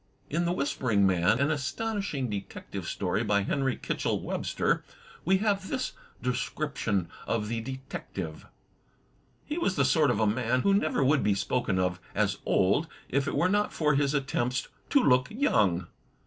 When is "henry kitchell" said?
3.43-4.19